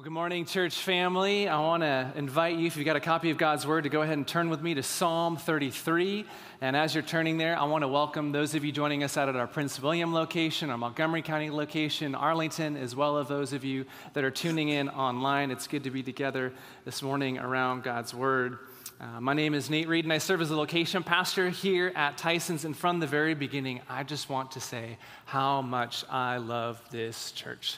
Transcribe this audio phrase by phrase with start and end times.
[0.00, 1.46] Well, good morning, church family.
[1.46, 4.00] I want to invite you, if you've got a copy of God's Word, to go
[4.00, 6.24] ahead and turn with me to Psalm 33.
[6.62, 9.28] And as you're turning there, I want to welcome those of you joining us out
[9.28, 13.62] at our Prince William location, our Montgomery County location, Arlington, as well as those of
[13.62, 13.84] you
[14.14, 15.50] that are tuning in online.
[15.50, 16.54] It's good to be together
[16.86, 18.56] this morning around God's Word.
[18.98, 22.16] Uh, my name is Nate Reed, and I serve as the location pastor here at
[22.16, 22.64] Tyson's.
[22.64, 24.96] And from the very beginning, I just want to say
[25.26, 27.76] how much I love this church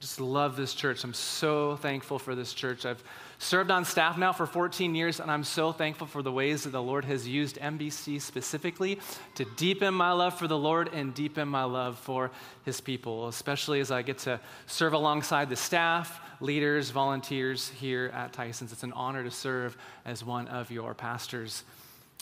[0.00, 1.04] just love this church.
[1.04, 2.84] I'm so thankful for this church.
[2.84, 3.02] I've
[3.38, 6.70] served on staff now for 14 years, and I'm so thankful for the ways that
[6.70, 9.00] the Lord has used MBC specifically
[9.36, 12.30] to deepen my love for the Lord and deepen my love for
[12.64, 18.34] His people, especially as I get to serve alongside the staff, leaders, volunteers here at
[18.34, 18.72] Tyson's.
[18.72, 21.64] It's an honor to serve as one of your pastors.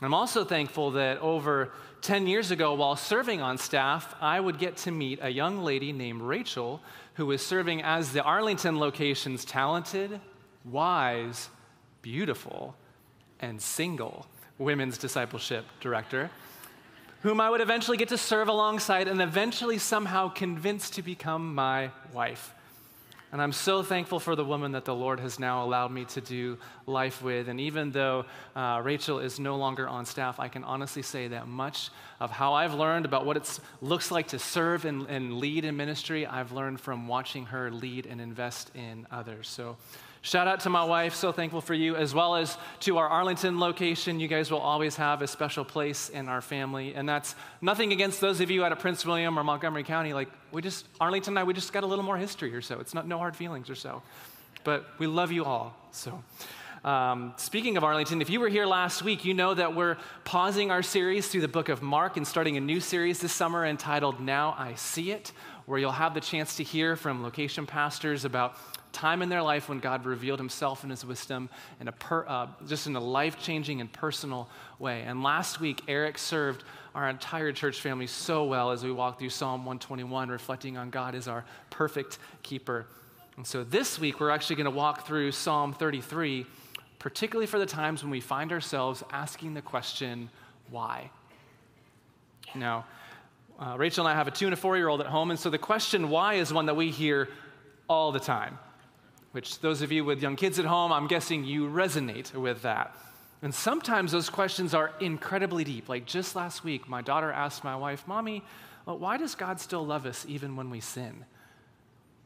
[0.03, 4.77] I'm also thankful that over 10 years ago, while serving on staff, I would get
[4.79, 6.81] to meet a young lady named Rachel
[7.15, 10.21] who was serving as the Arlington location's talented,
[10.65, 11.49] wise,
[12.03, 12.75] beautiful,
[13.41, 14.27] and single
[14.59, 16.31] women's discipleship director,
[17.23, 21.91] whom I would eventually get to serve alongside and eventually somehow convince to become my
[22.13, 22.53] wife.
[23.35, 26.21] And I'm so thankful for the woman that the Lord has now allowed me to
[26.21, 27.49] do life with.
[27.49, 31.49] And even though uh, Rachel is no longer on staff, I can honestly say that
[31.49, 35.65] much of how I've learned about what it looks like to serve and, and lead
[35.65, 39.49] in ministry, I've learned from watching her lead and invest in others.
[39.49, 39.79] So
[40.25, 43.61] Shout out to my wife, so thankful for you, as well as to our Arlington
[43.61, 44.21] location.
[44.21, 46.95] You guys will always have a special place in our family.
[46.95, 50.15] And that's nothing against those of you out of Prince William or Montgomery County.
[50.15, 52.81] Like, we just, Arlington and I, we just got a little more history or so.
[52.81, 54.03] It's not no hard feelings or so.
[54.65, 55.77] But we love you all.
[55.91, 56.25] So,
[56.87, 60.71] um, speaking of Arlington, if you were here last week, you know that we're pausing
[60.71, 64.21] our series through the book of Mark and starting a new series this summer entitled
[64.21, 65.33] Now I See It,
[65.67, 68.57] where you'll have the chance to hear from location pastors about
[68.95, 71.51] time in their life when God revealed himself and his wisdom
[71.81, 75.03] in a per, uh, just in a life changing and personal way.
[75.03, 76.65] And last week, Eric served
[76.95, 81.15] our entire church family so well as we walked through Psalm 121, reflecting on God
[81.15, 82.87] as our perfect keeper.
[83.37, 86.47] And so this week, we're actually going to walk through Psalm 33,
[87.01, 90.31] particularly for the times when we find ourselves asking the question,
[90.71, 91.11] why?
[92.55, 92.87] Now,
[93.59, 95.39] uh, Rachel and I have a two and a four year old at home, and
[95.39, 97.29] so the question why is one that we hear
[97.89, 98.59] all the time
[99.35, 102.95] which those of you with young kids at home, I'm guessing you resonate with that.
[103.43, 105.89] And sometimes those questions are incredibly deep.
[105.89, 108.45] Like just last week, my daughter asked my wife, Mommy,
[108.87, 111.25] well, why does God still love us even when we sin?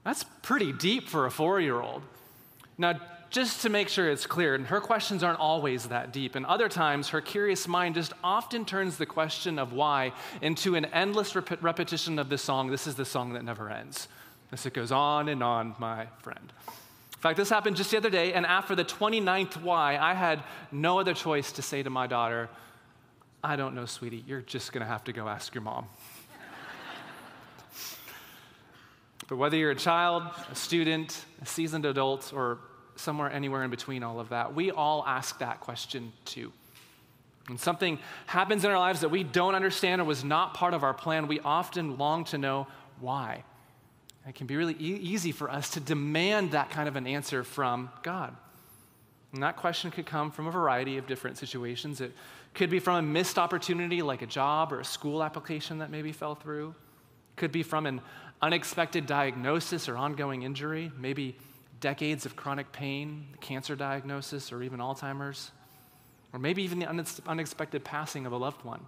[0.04, 2.02] That's pretty deep for a four year old.
[2.76, 6.34] Now, just to make sure it's clear, and her questions aren't always that deep.
[6.34, 10.84] And other times, her curious mind just often turns the question of why into an
[10.86, 14.08] endless rep- repetition of the song, This is the song that never ends.
[14.52, 16.52] As it goes on and on, my friend.
[17.18, 20.40] In fact, this happened just the other day, and after the 29th why, I had
[20.70, 22.48] no other choice to say to my daughter,
[23.42, 25.86] I don't know, sweetie, you're just gonna have to go ask your mom.
[29.28, 32.60] but whether you're a child, a student, a seasoned adult, or
[32.94, 36.52] somewhere anywhere in between all of that, we all ask that question too.
[37.48, 40.84] When something happens in our lives that we don't understand or was not part of
[40.84, 42.68] our plan, we often long to know
[43.00, 43.42] why.
[44.28, 47.42] It can be really e- easy for us to demand that kind of an answer
[47.42, 48.36] from God.
[49.32, 52.00] And that question could come from a variety of different situations.
[52.00, 52.12] It
[52.54, 56.12] could be from a missed opportunity like a job or a school application that maybe
[56.12, 56.68] fell through.
[56.68, 58.00] It could be from an
[58.42, 61.36] unexpected diagnosis or ongoing injury, maybe
[61.80, 65.52] decades of chronic pain, cancer diagnosis, or even Alzheimer's,
[66.32, 68.80] or maybe even the unexpected passing of a loved one.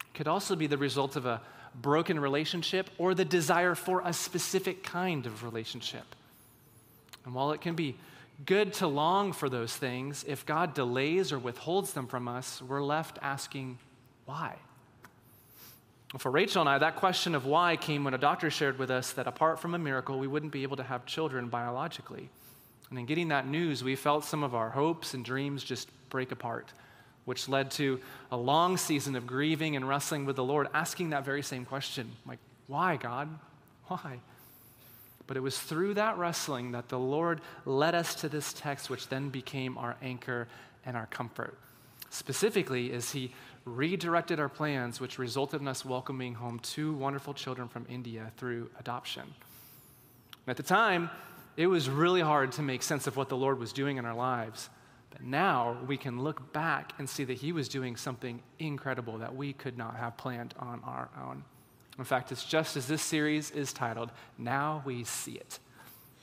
[0.00, 1.40] It could also be the result of a
[1.80, 6.04] broken relationship or the desire for a specific kind of relationship.
[7.24, 7.96] And while it can be
[8.44, 12.82] good to long for those things, if God delays or withholds them from us, we're
[12.82, 13.78] left asking,
[14.26, 14.56] why?
[16.18, 19.12] For Rachel and I, that question of why came when a doctor shared with us
[19.12, 22.28] that apart from a miracle, we wouldn't be able to have children biologically.
[22.90, 26.30] And in getting that news, we felt some of our hopes and dreams just break
[26.30, 26.72] apart
[27.24, 31.24] which led to a long season of grieving and wrestling with the Lord, asking that
[31.24, 33.28] very same question like, why, God?
[33.86, 34.18] Why?
[35.26, 39.08] But it was through that wrestling that the Lord led us to this text, which
[39.08, 40.48] then became our anchor
[40.84, 41.58] and our comfort.
[42.10, 43.32] Specifically, as He
[43.64, 48.68] redirected our plans, which resulted in us welcoming home two wonderful children from India through
[48.78, 49.22] adoption.
[49.22, 51.10] And at the time,
[51.56, 54.14] it was really hard to make sense of what the Lord was doing in our
[54.14, 54.68] lives.
[55.12, 59.36] But now we can look back and see that he was doing something incredible that
[59.36, 61.44] we could not have planned on our own.
[61.98, 65.58] In fact, it's just as this series is titled, Now We See It.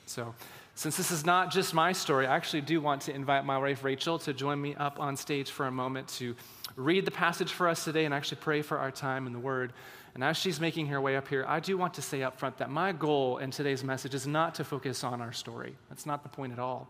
[0.06, 0.34] So
[0.80, 3.84] Since this is not just my story, I actually do want to invite my wife
[3.84, 6.34] Rachel to join me up on stage for a moment to
[6.74, 9.74] read the passage for us today and actually pray for our time in the Word.
[10.14, 12.56] And as she's making her way up here, I do want to say up front
[12.58, 15.76] that my goal in today's message is not to focus on our story.
[15.90, 16.88] That's not the point at all.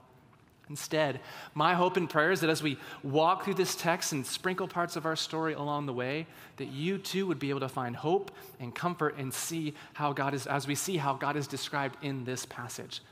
[0.70, 1.19] Instead,
[1.52, 4.94] my hope and prayer is that as we walk through this text and sprinkle parts
[4.94, 6.28] of our story along the way,
[6.58, 8.31] that you too would be able to find hope
[8.61, 12.25] and comfort and see how God is, as we see how God is described in
[12.25, 13.02] this passage.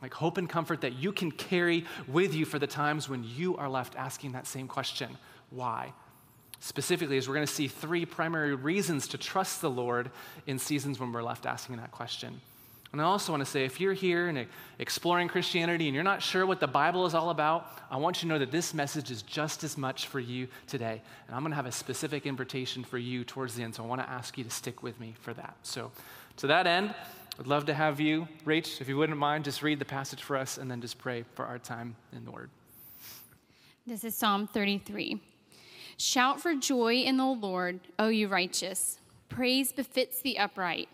[0.00, 3.58] Like hope and comfort that you can carry with you for the times when you
[3.58, 5.16] are left asking that same question
[5.50, 5.92] why?
[6.60, 10.10] Specifically, as we're going to see three primary reasons to trust the Lord
[10.46, 12.40] in seasons when we're left asking that question.
[12.92, 14.46] And I also want to say if you're here and
[14.78, 18.28] exploring Christianity and you're not sure what the Bible is all about, I want you
[18.28, 21.00] to know that this message is just as much for you today.
[21.26, 23.74] And I'm going to have a specific invitation for you towards the end.
[23.74, 25.56] So I want to ask you to stick with me for that.
[25.62, 25.90] So,
[26.38, 26.94] to that end,
[27.38, 30.36] I'd love to have you, Rach, if you wouldn't mind, just read the passage for
[30.36, 32.50] us and then just pray for our time in the Word.
[33.86, 35.20] This is Psalm 33.
[35.96, 38.98] Shout for joy in the Lord, O you righteous.
[39.28, 40.88] Praise befits the upright.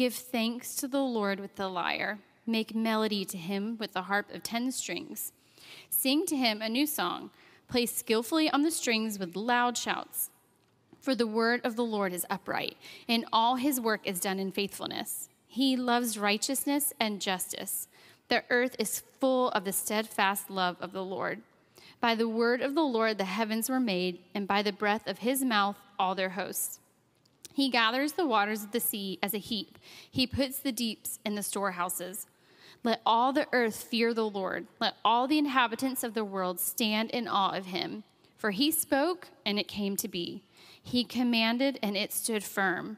[0.00, 2.20] Give thanks to the Lord with the lyre.
[2.46, 5.32] Make melody to him with the harp of ten strings.
[5.90, 7.28] Sing to him a new song.
[7.68, 10.30] Play skillfully on the strings with loud shouts.
[11.02, 12.78] For the word of the Lord is upright,
[13.10, 15.28] and all his work is done in faithfulness.
[15.46, 17.86] He loves righteousness and justice.
[18.28, 21.42] The earth is full of the steadfast love of the Lord.
[22.00, 25.18] By the word of the Lord the heavens were made, and by the breath of
[25.18, 26.79] his mouth all their hosts.
[27.60, 29.78] He gathers the waters of the sea as a heap,
[30.10, 32.26] he puts the deeps in the storehouses.
[32.82, 34.66] Let all the earth fear the Lord.
[34.80, 38.04] Let all the inhabitants of the world stand in awe of him.
[38.38, 40.42] For he spoke, and it came to be.
[40.82, 42.96] He commanded, and it stood firm.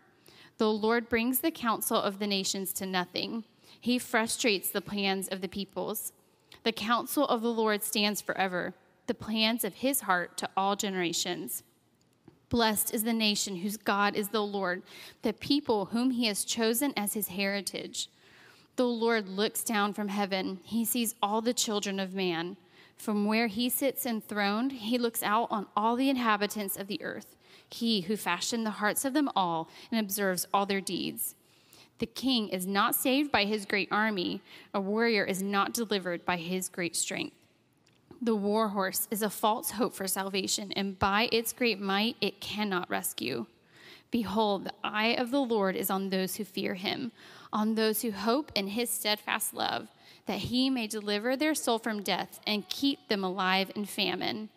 [0.58, 3.42] The Lord brings the counsel of the nations to nothing.
[3.80, 6.12] He frustrates the plans of the peoples.
[6.62, 8.74] The counsel of the Lord stands forever
[9.08, 11.64] the plans of his heart to all generations.
[12.52, 14.82] Blessed is the nation whose God is the Lord,
[15.22, 18.10] the people whom he has chosen as his heritage.
[18.76, 20.60] The Lord looks down from heaven.
[20.62, 22.58] He sees all the children of man.
[22.98, 27.36] From where he sits enthroned, he looks out on all the inhabitants of the earth.
[27.70, 31.34] He who fashioned the hearts of them all and observes all their deeds.
[32.00, 34.42] The king is not saved by his great army,
[34.74, 37.34] a warrior is not delivered by his great strength.
[38.24, 42.40] The war horse is a false hope for salvation, and by its great might it
[42.40, 43.46] cannot rescue.
[44.12, 47.10] Behold, the eye of the Lord is on those who fear him,
[47.52, 49.88] on those who hope in his steadfast love,
[50.26, 54.50] that he may deliver their soul from death and keep them alive in famine.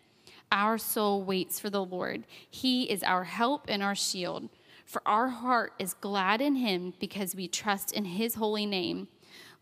[0.52, 2.22] Our soul waits for the Lord.
[2.48, 4.48] He is our help and our shield.
[4.84, 9.08] For our heart is glad in him because we trust in his holy name.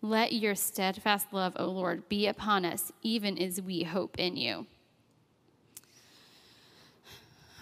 [0.05, 4.67] Let your steadfast love, O Lord, be upon us, even as we hope in you.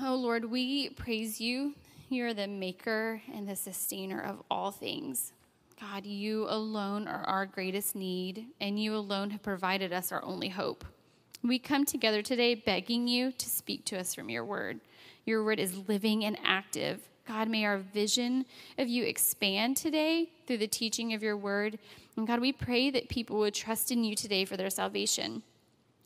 [0.02, 1.74] O Lord, we praise you.
[2.08, 5.32] You're the maker and the sustainer of all things.
[5.80, 10.48] God, you alone are our greatest need, and you alone have provided us our only
[10.48, 10.84] hope.
[11.44, 14.80] We come together today begging you to speak to us from your word.
[15.24, 17.08] Your word is living and active.
[17.28, 18.46] God, may our vision
[18.78, 21.78] of you expand today through the teaching of your word.
[22.16, 25.42] And God, we pray that people would trust in you today for their salvation.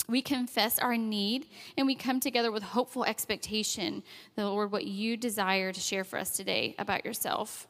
[0.08, 4.04] We confess our need and we come together with hopeful expectation,
[4.36, 7.66] the Lord, what you desire to share for us today about yourself.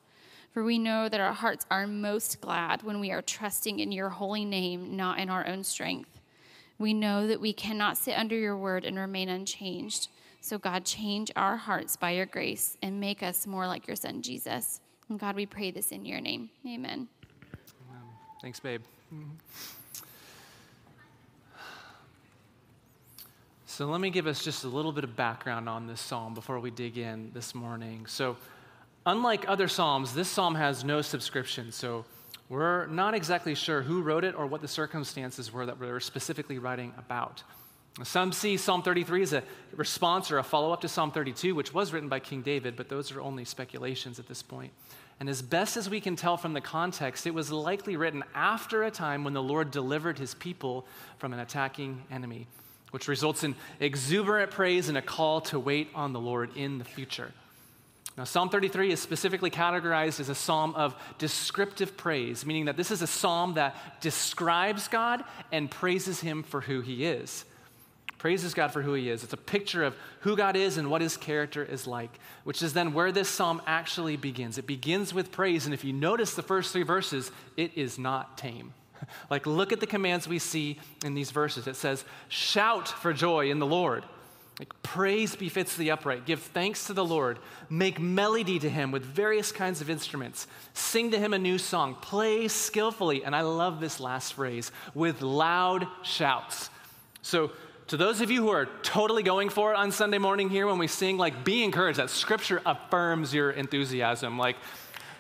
[0.53, 4.11] For we know that our hearts are most glad when we are trusting in your
[4.11, 6.21] holy name, not in our own strength.
[6.79, 10.09] We know that we cannot sit under your word and remain unchanged.
[10.43, 14.23] So, God, change our hearts by your grace and make us more like your son,
[14.23, 14.81] Jesus.
[15.09, 16.51] And God, we pray this in your name.
[16.67, 17.09] Amen.
[18.43, 18.83] Thanks, babe.
[23.65, 26.61] So, let me give us just a little bit of background on this psalm before
[26.61, 28.07] we dig in this morning.
[28.07, 28.37] So,
[29.05, 31.73] unlike other psalms, this psalm has no subscription.
[31.73, 32.05] So,
[32.49, 36.01] we're not exactly sure who wrote it or what the circumstances were that we were
[36.01, 37.43] specifically writing about.
[38.05, 39.43] Some see Psalm 33 as a
[39.75, 42.89] response or a follow up to Psalm 32, which was written by King David, but
[42.91, 44.73] those are only speculations at this point.
[45.19, 48.83] And as best as we can tell from the context, it was likely written after
[48.83, 50.87] a time when the Lord delivered his people
[51.19, 52.47] from an attacking enemy,
[52.91, 56.85] which results in exuberant praise and a call to wait on the Lord in the
[56.85, 57.33] future.
[58.19, 62.91] Now, Psalm 33 is specifically categorized as a psalm of descriptive praise, meaning that this
[62.91, 67.45] is a psalm that describes God and praises him for who he is
[68.19, 69.25] praises God for who he is.
[69.25, 72.73] It's a picture of who God is and what his character is like, which is
[72.73, 74.59] then where this psalm actually begins.
[74.59, 78.39] It begins with praise, and if you notice the first three verses, it is not
[78.39, 78.73] tame.
[79.31, 81.67] like, look at the commands we see in these verses.
[81.67, 84.05] It says, Shout for joy in the Lord.
[84.59, 86.25] Like, praise befits the upright.
[86.25, 87.39] Give thanks to the Lord.
[87.69, 90.47] Make melody to him with various kinds of instruments.
[90.73, 91.95] Sing to him a new song.
[91.97, 93.23] Play skillfully.
[93.23, 96.71] And I love this last phrase with loud shouts.
[97.21, 97.51] So,
[97.89, 100.79] to those of you who are totally going for it on Sunday morning here when
[100.79, 104.39] we sing, like, be encouraged that scripture affirms your enthusiasm.
[104.39, 104.57] Like,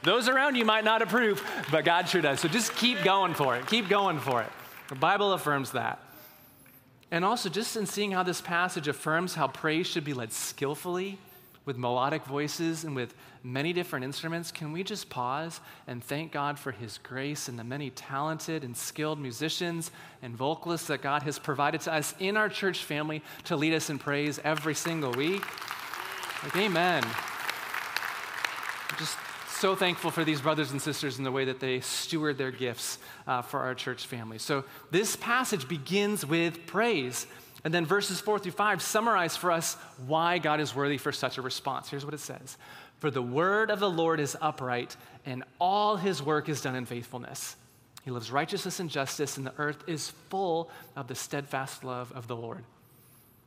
[0.02, 2.40] those around you might not approve, but God sure does.
[2.40, 3.66] So just keep going for it.
[3.66, 4.50] Keep going for it.
[4.88, 6.00] The Bible affirms that.
[7.10, 11.18] And also, just in seeing how this passage affirms how praise should be led skillfully
[11.66, 16.58] with melodic voices and with many different instruments, can we just pause and thank God
[16.58, 19.90] for His grace and the many talented and skilled musicians
[20.22, 23.90] and vocalists that God has provided to us in our church family to lead us
[23.90, 25.44] in praise every single week?
[26.44, 27.02] Like, amen.
[27.04, 29.18] I'm Just
[29.48, 32.98] so thankful for these brothers and sisters in the way that they steward their gifts
[33.26, 34.38] uh, for our church family.
[34.38, 37.26] So, this passage begins with praise.
[37.66, 39.74] And then verses four through five summarize for us
[40.06, 41.90] why God is worthy for such a response.
[41.90, 42.56] Here's what it says
[43.00, 44.96] For the word of the Lord is upright,
[45.26, 47.56] and all his work is done in faithfulness.
[48.04, 52.28] He loves righteousness and justice, and the earth is full of the steadfast love of
[52.28, 52.62] the Lord.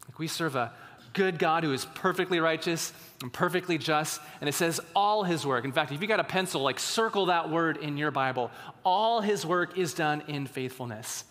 [0.05, 0.73] Like we serve a
[1.13, 4.19] good God who is perfectly righteous and perfectly just.
[4.41, 5.63] And it says all his work.
[5.63, 8.51] In fact, if you got a pencil, like circle that word in your Bible.
[8.83, 11.23] All his work is done in faithfulness.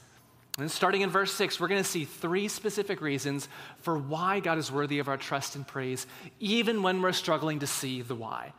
[0.58, 3.48] And starting in verse 6, we're going to see three specific reasons
[3.80, 6.06] for why God is worthy of our trust and praise,
[6.40, 8.52] even when we're struggling to see the why.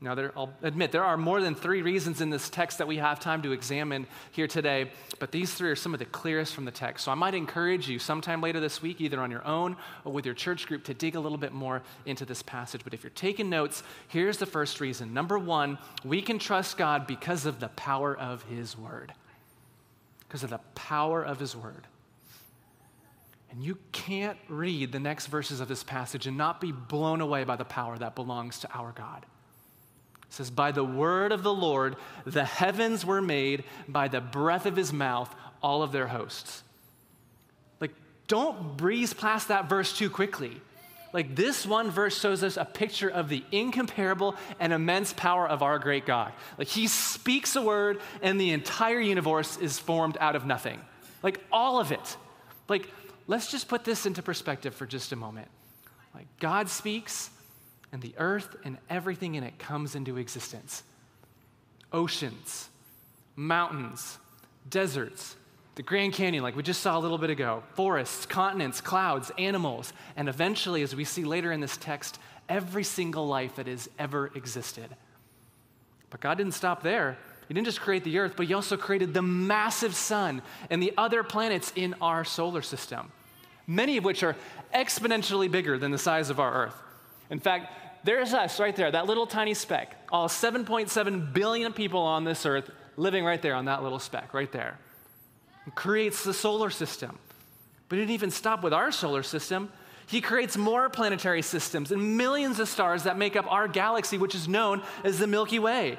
[0.00, 2.98] Now, there, I'll admit there are more than three reasons in this text that we
[2.98, 6.64] have time to examine here today, but these three are some of the clearest from
[6.64, 7.04] the text.
[7.04, 10.24] So I might encourage you sometime later this week, either on your own or with
[10.24, 12.82] your church group, to dig a little bit more into this passage.
[12.84, 15.14] But if you're taking notes, here's the first reason.
[15.14, 19.12] Number one, we can trust God because of the power of His Word.
[20.28, 21.86] Because of the power of His Word.
[23.50, 27.44] And you can't read the next verses of this passage and not be blown away
[27.44, 29.24] by the power that belongs to our God.
[30.28, 34.66] It says, By the word of the Lord, the heavens were made, by the breath
[34.66, 36.62] of his mouth, all of their hosts.
[37.80, 37.92] Like,
[38.26, 40.60] don't breeze past that verse too quickly.
[41.12, 45.62] Like, this one verse shows us a picture of the incomparable and immense power of
[45.62, 46.32] our great God.
[46.58, 50.80] Like, he speaks a word, and the entire universe is formed out of nothing.
[51.22, 52.16] Like, all of it.
[52.68, 52.92] Like,
[53.26, 55.48] let's just put this into perspective for just a moment.
[56.14, 57.30] Like, God speaks,
[57.92, 60.82] and the earth and everything in it comes into existence
[61.90, 62.68] oceans,
[63.34, 64.18] mountains,
[64.68, 65.36] deserts,
[65.78, 69.92] the Grand Canyon, like we just saw a little bit ago, forests, continents, clouds, animals,
[70.16, 72.18] and eventually, as we see later in this text,
[72.48, 74.88] every single life that has ever existed.
[76.10, 77.16] But God didn't stop there.
[77.46, 80.92] He didn't just create the earth, but He also created the massive sun and the
[80.98, 83.12] other planets in our solar system,
[83.68, 84.34] many of which are
[84.74, 86.74] exponentially bigger than the size of our earth.
[87.30, 89.94] In fact, there's us right there, that little tiny speck.
[90.10, 94.50] All 7.7 billion people on this earth living right there on that little speck, right
[94.50, 94.76] there.
[95.74, 97.18] Creates the solar system.
[97.88, 99.70] But he didn't even stop with our solar system.
[100.06, 104.34] He creates more planetary systems and millions of stars that make up our galaxy, which
[104.34, 105.98] is known as the Milky Way,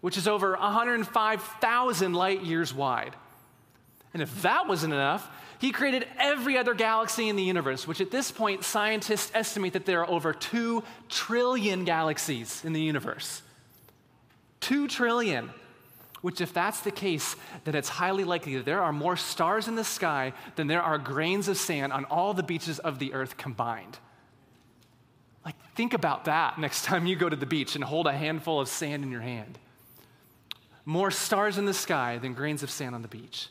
[0.00, 3.14] which is over 105,000 light years wide.
[4.12, 8.10] And if that wasn't enough, he created every other galaxy in the universe, which at
[8.10, 13.42] this point, scientists estimate that there are over 2 trillion galaxies in the universe.
[14.60, 15.50] 2 trillion.
[16.24, 19.74] Which, if that's the case, then it's highly likely that there are more stars in
[19.74, 23.36] the sky than there are grains of sand on all the beaches of the earth
[23.36, 23.98] combined.
[25.44, 28.58] Like, think about that next time you go to the beach and hold a handful
[28.58, 29.58] of sand in your hand.
[30.86, 33.48] More stars in the sky than grains of sand on the beach.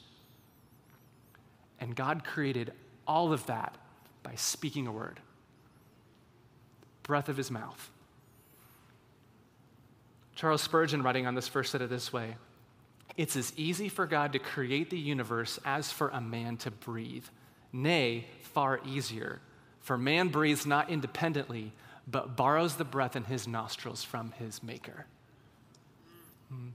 [1.79, 2.73] And God created
[3.05, 3.77] all of that
[4.23, 5.19] by speaking a word
[7.03, 7.91] breath of his mouth.
[10.33, 12.35] Charles Spurgeon, writing on this verse, said it this way
[13.15, 17.25] It's as easy for God to create the universe as for a man to breathe.
[17.71, 19.39] Nay, far easier.
[19.81, 21.73] For man breathes not independently,
[22.07, 25.05] but borrows the breath in his nostrils from his Maker.
[26.49, 26.69] Hmm.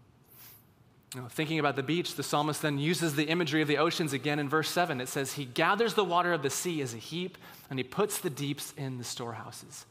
[1.30, 4.48] Thinking about the beach, the psalmist then uses the imagery of the oceans again in
[4.48, 5.00] verse 7.
[5.00, 7.38] It says, He gathers the water of the sea as a heap,
[7.70, 9.86] and He puts the deeps in the storehouses.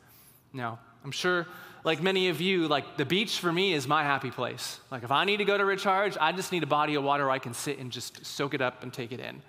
[0.54, 1.48] Now, I'm sure,
[1.88, 4.82] like many of you, like the beach for me is my happy place.
[4.91, 7.24] Like if I need to go to recharge, I just need a body of water
[7.24, 9.41] where I can sit and just soak it up and take it in.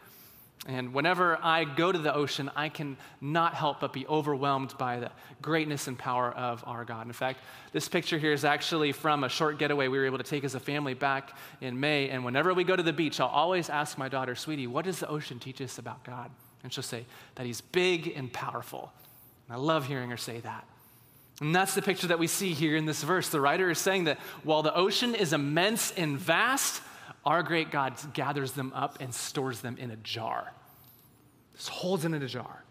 [0.69, 5.01] And whenever I go to the ocean, I can not help but be overwhelmed by
[5.01, 5.11] the
[5.43, 7.09] greatness and power of our God.
[7.09, 7.41] In fact,
[7.73, 10.55] this picture here is actually from a short getaway we were able to take as
[10.55, 12.09] a family back in May.
[12.09, 15.01] And whenever we go to the beach, I'll always ask my daughter, Sweetie, what does
[15.01, 16.31] the ocean teach us about God?
[16.63, 17.05] And she'll say
[17.35, 18.93] that he's big and powerful.
[19.49, 20.65] And I love hearing her say that.
[21.41, 23.29] And that's the picture that we see here in this verse.
[23.29, 26.83] The writer is saying that while the ocean is immense and vast,
[27.25, 30.53] our great God gathers them up and stores them in a jar.
[31.55, 32.65] Just holds them in a jar.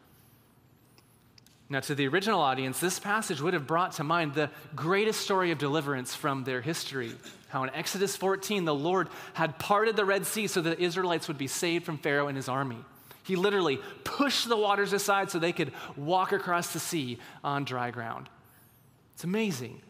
[1.70, 5.52] Now, to the original audience, this passage would have brought to mind the greatest story
[5.52, 7.12] of deliverance from their history.
[7.50, 11.28] How in Exodus 14, the Lord had parted the Red Sea so that the Israelites
[11.28, 12.78] would be saved from Pharaoh and his army.
[13.24, 17.92] He literally pushed the waters aside so they could walk across the sea on dry
[17.92, 18.30] ground.
[19.18, 19.82] It's amazing.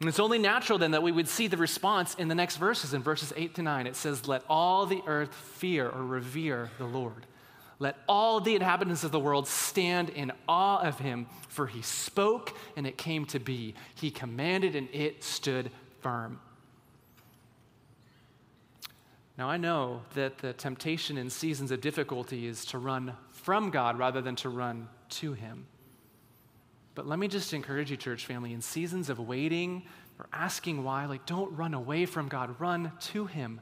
[0.00, 2.94] And it's only natural then that we would see the response in the next verses,
[2.94, 3.86] in verses 8 to 9.
[3.86, 7.26] It says, Let all the earth fear or revere the Lord.
[7.78, 12.56] Let all the inhabitants of the world stand in awe of him, for he spoke
[12.74, 13.74] and it came to be.
[13.96, 16.40] He commanded and it stood firm.
[19.36, 23.98] Now, I know that the temptation in seasons of difficulty is to run from God
[23.98, 25.66] rather than to run to him.
[26.98, 29.84] But let me just encourage you, church family, in seasons of waiting
[30.18, 33.60] or asking why, like, don't run away from God, run to him.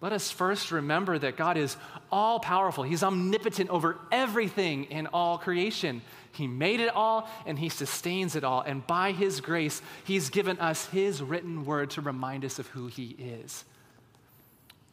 [0.00, 1.76] Let us first remember that God is
[2.12, 2.84] all powerful.
[2.84, 6.00] He's omnipotent over everything in all creation.
[6.30, 8.60] He made it all and He sustains it all.
[8.60, 12.86] And by His grace, He's given us His written word to remind us of who
[12.86, 13.64] He is.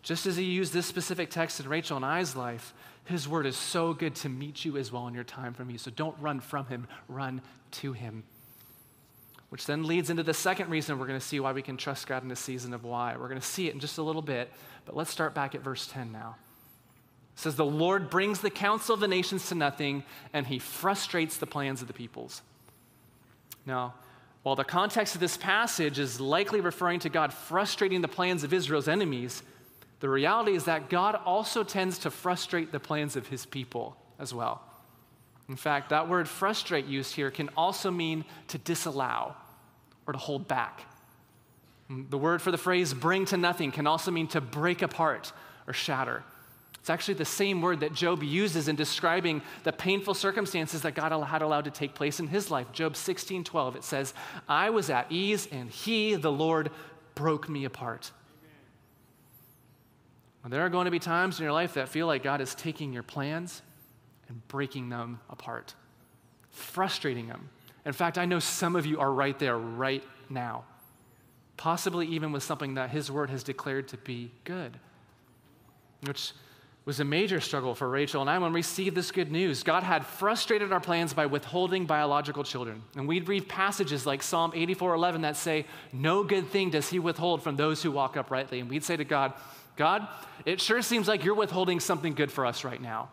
[0.02, 2.74] Just as He used this specific text in Rachel and I's life,
[3.06, 5.78] His word is so good to meet you as well in your time from you.
[5.78, 7.42] So don't run from Him, run
[7.72, 8.24] to Him.
[9.50, 12.08] Which then leads into the second reason we're going to see why we can trust
[12.08, 13.16] God in a season of why.
[13.18, 14.52] We're going to see it in just a little bit,
[14.86, 16.38] but let's start back at verse 10 now.
[17.36, 21.38] It says, The Lord brings the counsel of the nations to nothing, and he frustrates
[21.38, 22.42] the plans of the peoples.
[23.66, 23.96] Now,
[24.44, 28.54] while the context of this passage is likely referring to God frustrating the plans of
[28.54, 29.44] Israel's enemies,
[30.04, 34.34] the reality is that God also tends to frustrate the plans of his people as
[34.34, 34.62] well.
[35.48, 39.34] In fact, that word frustrate used here can also mean to disallow
[40.06, 40.82] or to hold back.
[41.90, 45.32] The word for the phrase bring to nothing can also mean to break apart
[45.68, 46.22] or shatter.
[46.82, 51.14] It's actually the same word that Job uses in describing the painful circumstances that God
[51.24, 52.74] had allowed to take place in his life.
[52.74, 54.14] Job 16 12, it says,
[54.50, 56.72] I was at ease, and he, the Lord,
[57.16, 58.12] broke me apart.
[60.46, 62.92] There are going to be times in your life that feel like God is taking
[62.92, 63.62] your plans
[64.28, 65.74] and breaking them apart,
[66.52, 67.50] frustrating them.
[67.86, 70.66] In fact, I know some of you are right there right now,
[71.56, 74.78] possibly even with something that His Word has declared to be good,
[76.02, 76.34] which
[76.86, 79.64] was a major struggle for Rachel and I when we received this good news.
[79.64, 82.84] God had frustrated our plans by withholding biological children.
[82.98, 87.42] And we'd read passages like Psalm 84:11 that say, "No good thing does he withhold
[87.42, 89.34] from those who walk uprightly." And we'd say to God,
[89.76, 90.08] "God,
[90.46, 93.10] it sure seems like you're withholding something good for us right now."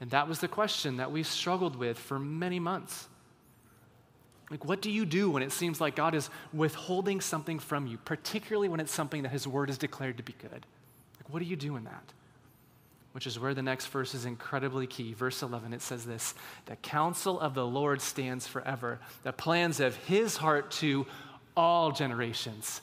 [0.00, 3.08] And that was the question that we struggled with for many months.
[4.50, 7.98] Like, what do you do when it seems like God is withholding something from you,
[7.98, 10.66] particularly when it's something that His Word is declared to be good?
[11.18, 12.12] Like, what do you do in that?
[13.12, 15.12] Which is where the next verse is incredibly key.
[15.12, 16.34] Verse 11, it says this
[16.66, 21.06] The counsel of the Lord stands forever, the plans of His heart to
[21.56, 22.80] all generations.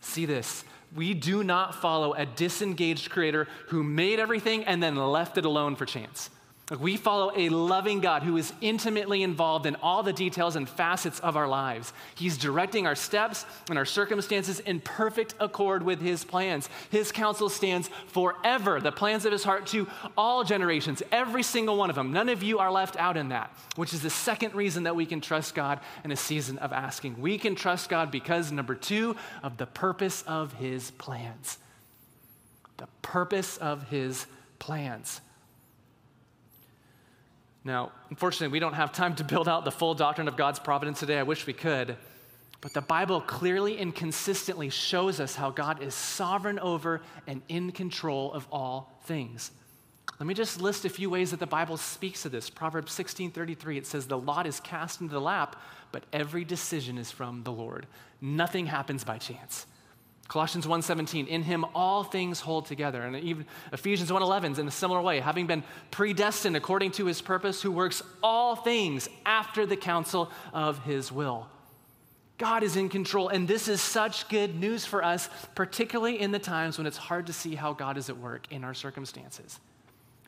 [0.00, 5.38] See this we do not follow a disengaged creator who made everything and then left
[5.38, 6.30] it alone for chance.
[6.80, 11.20] We follow a loving God who is intimately involved in all the details and facets
[11.20, 11.92] of our lives.
[12.14, 16.70] He's directing our steps and our circumstances in perfect accord with His plans.
[16.88, 21.90] His counsel stands forever, the plans of His heart to all generations, every single one
[21.90, 22.14] of them.
[22.14, 25.04] None of you are left out in that, which is the second reason that we
[25.04, 27.20] can trust God in a season of asking.
[27.20, 31.58] We can trust God because, number two, of the purpose of His plans.
[32.78, 34.24] The purpose of His
[34.58, 35.20] plans.
[37.64, 41.00] Now, unfortunately, we don't have time to build out the full doctrine of God's providence
[41.00, 41.18] today.
[41.18, 41.96] I wish we could.
[42.60, 47.72] But the Bible clearly and consistently shows us how God is sovereign over and in
[47.72, 49.50] control of all things.
[50.20, 52.48] Let me just list a few ways that the Bible speaks of this.
[52.48, 55.56] Proverbs 16:33 it says the lot is cast into the lap,
[55.90, 57.86] but every decision is from the Lord.
[58.20, 59.66] Nothing happens by chance.
[60.28, 63.02] Colossians 1:17, in him all things hold together.
[63.02, 67.62] And even Ephesians 1:11 in a similar way, having been predestined according to his purpose,
[67.62, 71.46] who works all things after the counsel of his will.
[72.36, 76.38] God is in control, and this is such good news for us, particularly in the
[76.38, 79.60] times when it's hard to see how God is at work in our circumstances.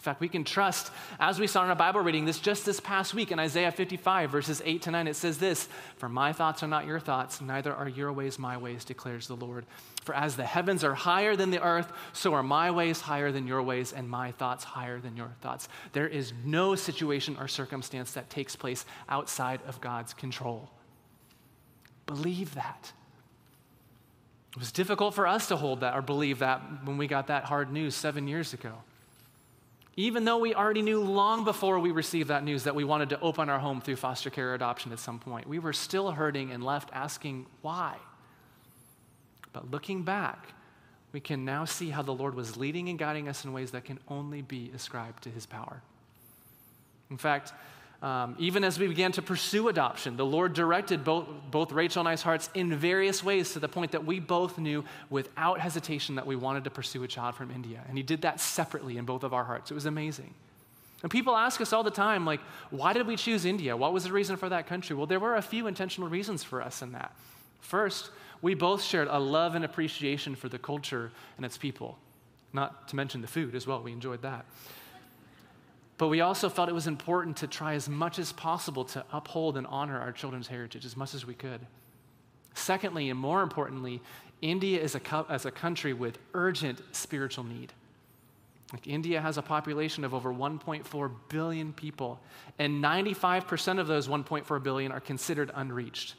[0.07, 3.12] Fact, we can trust, as we saw in our Bible reading this just this past
[3.12, 6.69] week in Isaiah 55, verses 8 to 9, it says this For my thoughts are
[6.69, 9.66] not your thoughts, neither are your ways my ways, declares the Lord.
[10.05, 13.49] For as the heavens are higher than the earth, so are my ways higher than
[13.49, 15.69] your ways, and my thoughts higher than your thoughts.
[15.92, 20.71] There is no situation or circumstance that takes place outside of God's control.
[22.07, 22.92] Believe that.
[24.53, 27.42] It was difficult for us to hold that or believe that when we got that
[27.42, 28.73] hard news seven years ago.
[29.96, 33.20] Even though we already knew long before we received that news that we wanted to
[33.20, 36.62] open our home through foster care adoption at some point, we were still hurting and
[36.62, 37.96] left asking why.
[39.54, 40.48] But looking back,
[41.12, 43.87] we can now see how the Lord was leading and guiding us in ways that
[43.87, 45.80] can only be ascribed to his power.
[47.11, 47.54] In fact,
[48.02, 52.09] um, even as we began to pursue adoption, the Lord directed both, both Rachel and
[52.09, 56.26] I's hearts in various ways to the point that we both knew without hesitation that
[56.26, 57.82] we wanted to pursue a child from India.
[57.88, 59.70] And He did that separately in both of our hearts.
[59.70, 60.35] It was amazing.
[61.02, 63.76] And people ask us all the time, like, why did we choose India?
[63.76, 64.96] What was the reason for that country?
[64.96, 67.14] Well, there were a few intentional reasons for us in that.
[67.61, 68.11] First,
[68.42, 71.98] we both shared a love and appreciation for the culture and its people,
[72.52, 73.82] not to mention the food as well.
[73.82, 74.46] We enjoyed that.
[75.98, 79.56] But we also felt it was important to try as much as possible to uphold
[79.56, 81.61] and honor our children's heritage as much as we could.
[82.54, 84.02] Secondly, and more importantly,
[84.42, 87.72] India is a, co- as a country with urgent spiritual need.
[88.72, 92.20] Like India has a population of over 1.4 billion people,
[92.59, 96.14] and 95% of those 1.4 billion are considered unreached,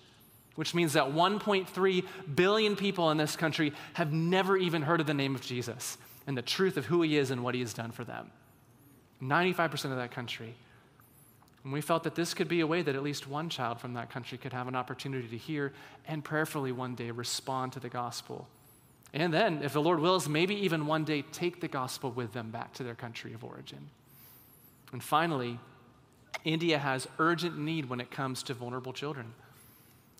[0.55, 5.13] which means that 1.3 billion people in this country have never even heard of the
[5.13, 7.91] name of Jesus and the truth of who he is and what he has done
[7.91, 8.31] for them.
[9.21, 10.55] 95% of that country.
[11.63, 13.93] And we felt that this could be a way that at least one child from
[13.95, 15.73] that country could have an opportunity to hear
[16.07, 18.47] and prayerfully one day respond to the gospel.
[19.13, 22.51] And then, if the Lord wills, maybe even one day take the gospel with them
[22.51, 23.89] back to their country of origin.
[24.91, 25.59] And finally,
[26.43, 29.33] India has urgent need when it comes to vulnerable children.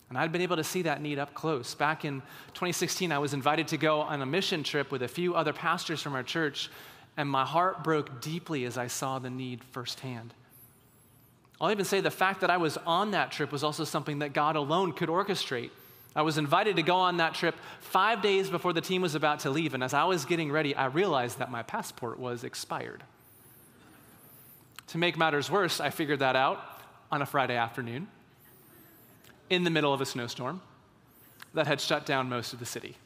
[0.08, 1.74] And I'd been able to see that need up close.
[1.74, 2.20] Back in
[2.54, 6.00] 2016, I was invited to go on a mission trip with a few other pastors
[6.00, 6.70] from our church
[7.18, 10.32] and my heart broke deeply as I saw the need firsthand.
[11.60, 14.32] I'll even say the fact that I was on that trip was also something that
[14.32, 15.70] God alone could orchestrate.
[16.14, 19.40] I was invited to go on that trip five days before the team was about
[19.40, 23.02] to leave, and as I was getting ready, I realized that my passport was expired.
[24.88, 26.62] To make matters worse, I figured that out
[27.10, 28.06] on a Friday afternoon
[29.50, 30.62] in the middle of a snowstorm
[31.52, 32.96] that had shut down most of the city.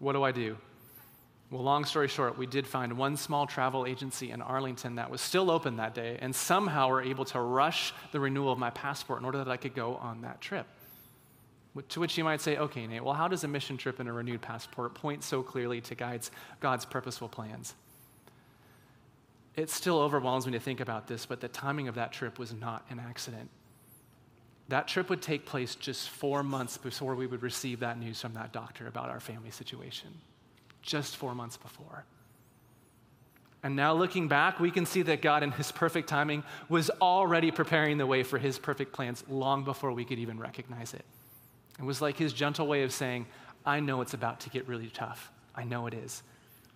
[0.00, 0.56] What do I do?
[1.50, 5.20] Well, long story short, we did find one small travel agency in Arlington that was
[5.20, 9.20] still open that day, and somehow were able to rush the renewal of my passport
[9.20, 10.66] in order that I could go on that trip.
[11.90, 14.12] To which you might say, okay, Nate, well, how does a mission trip and a
[14.12, 17.74] renewed passport point so clearly to God's, God's purposeful plans?
[19.54, 22.52] It still overwhelms me to think about this, but the timing of that trip was
[22.54, 23.50] not an accident.
[24.68, 28.34] That trip would take place just four months before we would receive that news from
[28.34, 30.10] that doctor about our family situation
[30.86, 32.04] just four months before.
[33.62, 37.50] And now, looking back, we can see that God, in His perfect timing, was already
[37.50, 41.04] preparing the way for His perfect plans long before we could even recognize it.
[41.78, 43.26] It was like His gentle way of saying,
[43.64, 45.32] I know it's about to get really tough.
[45.54, 46.22] I know it is.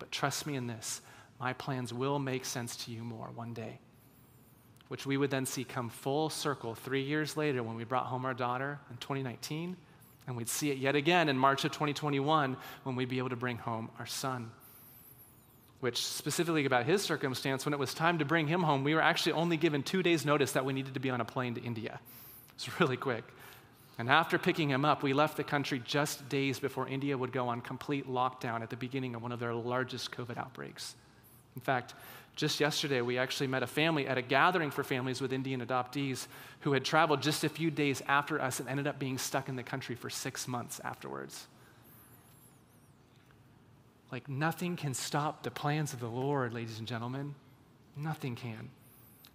[0.01, 1.01] But trust me in this
[1.39, 3.79] my plans will make sense to you more one day.
[4.89, 8.27] Which we would then see come full circle three years later when we brought home
[8.27, 9.77] our daughter in 2019
[10.31, 13.37] and we'd see it yet again in March of 2021 when we'd be able to
[13.37, 14.53] bring home our son.
[15.81, 19.03] Which, specifically about his circumstance, when it was time to bring him home, we were
[19.03, 21.63] actually only given two days' notice that we needed to be on a plane to
[21.63, 21.99] India.
[22.51, 23.25] It was really quick.
[23.99, 27.49] And after picking him up, we left the country just days before India would go
[27.49, 30.95] on complete lockdown at the beginning of one of their largest COVID outbreaks.
[31.57, 31.95] In fact,
[32.37, 36.27] just yesterday, we actually met a family at a gathering for families with Indian adoptees
[36.61, 39.57] who had traveled just a few days after us and ended up being stuck in
[39.57, 41.47] the country for six months afterwards.
[44.11, 47.35] Like, nothing can stop the plans of the Lord, ladies and gentlemen.
[47.97, 48.71] Nothing can.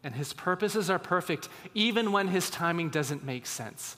[0.03, 3.97] And his purposes are perfect, even when his timing doesn't make sense.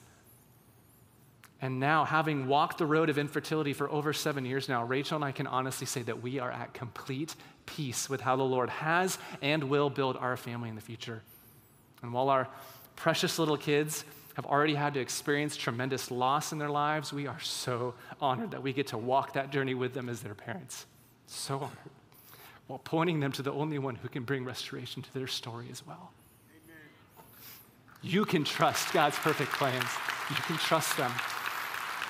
[1.61, 5.25] And now, having walked the road of infertility for over seven years now, Rachel and
[5.25, 9.17] I can honestly say that we are at complete peace with how the Lord has
[9.41, 11.23] and will build our family in the future.
[12.03, 12.47] And while our
[12.95, 17.39] precious little kids have already had to experience tremendous loss in their lives, we are
[17.39, 20.85] so honored that we get to walk that journey with them as their parents.
[21.25, 21.71] So honored.
[22.67, 25.85] While pointing them to the only one who can bring restoration to their story as
[25.87, 26.11] well.
[28.03, 29.89] You can trust God's perfect plans.
[30.29, 31.11] You can trust them.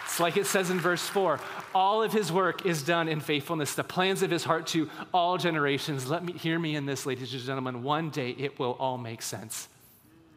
[0.07, 1.39] It's like it says in verse 4
[1.75, 5.37] all of his work is done in faithfulness, the plans of his heart to all
[5.37, 6.09] generations.
[6.09, 7.83] Let me hear me in this, ladies and gentlemen.
[7.83, 9.67] One day it will all make sense.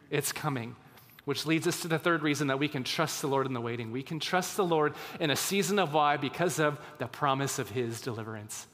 [0.09, 0.75] It's coming.
[1.23, 3.61] Which leads us to the third reason that we can trust the Lord in the
[3.61, 3.91] waiting.
[3.91, 7.69] We can trust the Lord in a season of why because of the promise of
[7.69, 8.67] his deliverance.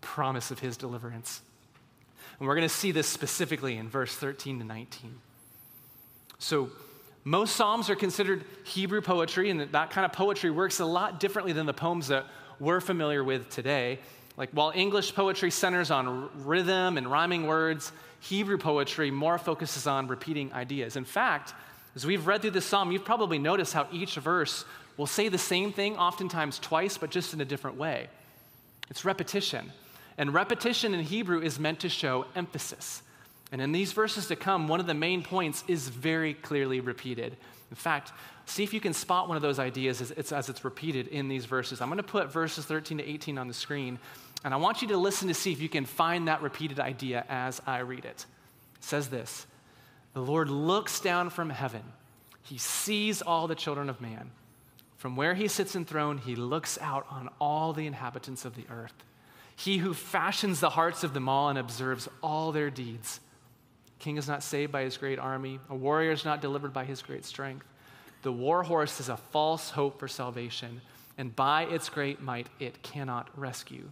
[0.00, 1.42] Promise of his deliverance.
[2.38, 5.18] And we're going to see this specifically in verse 13 to 19.
[6.38, 6.70] So,
[7.28, 11.52] most Psalms are considered Hebrew poetry, and that kind of poetry works a lot differently
[11.52, 12.24] than the poems that
[12.58, 13.98] we're familiar with today.
[14.38, 20.06] Like, while English poetry centers on rhythm and rhyming words, Hebrew poetry more focuses on
[20.06, 20.96] repeating ideas.
[20.96, 21.52] In fact,
[21.94, 24.64] as we've read through this psalm, you've probably noticed how each verse
[24.96, 28.08] will say the same thing, oftentimes twice, but just in a different way.
[28.88, 29.70] It's repetition.
[30.16, 33.02] And repetition in Hebrew is meant to show emphasis.
[33.50, 37.36] And in these verses to come, one of the main points is very clearly repeated.
[37.70, 38.12] In fact,
[38.46, 41.28] see if you can spot one of those ideas as it's, as it's repeated in
[41.28, 41.80] these verses.
[41.80, 43.98] I'm going to put verses 13 to 18 on the screen,
[44.44, 47.24] and I want you to listen to see if you can find that repeated idea
[47.28, 48.26] as I read it.
[48.76, 49.46] It says this
[50.14, 51.82] The Lord looks down from heaven,
[52.42, 54.30] He sees all the children of man.
[54.96, 58.94] From where He sits enthroned, He looks out on all the inhabitants of the earth.
[59.54, 63.20] He who fashions the hearts of them all and observes all their deeds.
[63.98, 65.58] King is not saved by his great army.
[65.70, 67.66] A warrior is not delivered by his great strength.
[68.22, 70.80] The war horse is a false hope for salvation,
[71.16, 73.90] and by its great might it cannot rescue.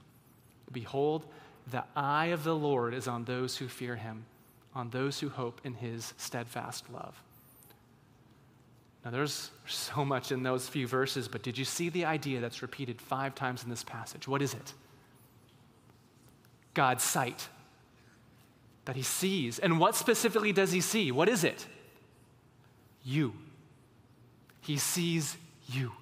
[0.72, 1.26] Behold,
[1.70, 4.24] the eye of the Lord is on those who fear him,
[4.74, 7.20] on those who hope in his steadfast love.
[9.04, 12.62] Now, there's so much in those few verses, but did you see the idea that's
[12.62, 14.26] repeated five times in this passage?
[14.26, 14.74] What is it?
[16.74, 17.48] God's sight
[18.86, 19.58] that he sees.
[19.58, 21.12] And what specifically does he see?
[21.12, 21.66] What is it?
[23.04, 23.34] You.
[24.62, 25.36] He sees
[25.68, 25.92] you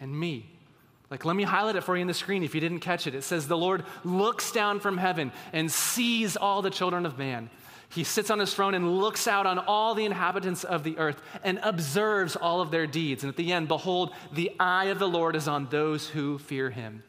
[0.00, 0.48] and me.
[1.10, 3.14] Like, let me highlight it for you in the screen if you didn't catch it.
[3.14, 7.50] It says, The Lord looks down from heaven and sees all the children of man.
[7.90, 11.20] He sits on his throne and looks out on all the inhabitants of the earth
[11.44, 13.22] and observes all of their deeds.
[13.22, 16.70] And at the end, behold, the eye of the Lord is on those who fear
[16.70, 17.02] him.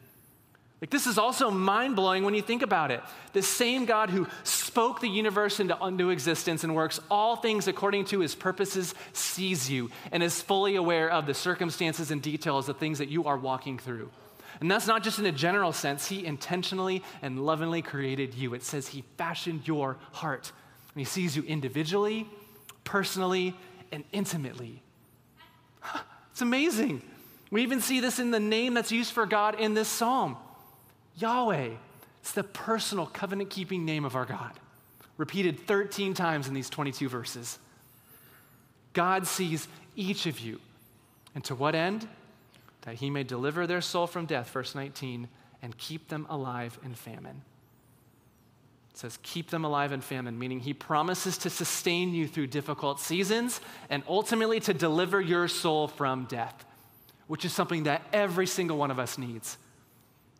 [0.84, 3.00] Like, this is also mind blowing when you think about it.
[3.32, 8.04] The same God who spoke the universe into, into existence and works all things according
[8.06, 12.76] to his purposes sees you and is fully aware of the circumstances and details of
[12.76, 14.10] things that you are walking through.
[14.60, 18.52] And that's not just in a general sense, he intentionally and lovingly created you.
[18.52, 20.52] It says he fashioned your heart,
[20.94, 22.28] and he sees you individually,
[22.84, 23.56] personally,
[23.90, 24.82] and intimately.
[26.32, 27.00] It's amazing.
[27.50, 30.36] We even see this in the name that's used for God in this psalm.
[31.16, 31.70] Yahweh.
[32.20, 34.52] It's the personal covenant keeping name of our God,
[35.16, 37.58] repeated 13 times in these 22 verses.
[38.94, 40.60] God sees each of you.
[41.34, 42.08] And to what end?
[42.82, 45.28] That he may deliver their soul from death, verse 19,
[45.62, 47.42] and keep them alive in famine.
[48.92, 53.00] It says, keep them alive in famine, meaning he promises to sustain you through difficult
[53.00, 56.64] seasons and ultimately to deliver your soul from death,
[57.26, 59.58] which is something that every single one of us needs.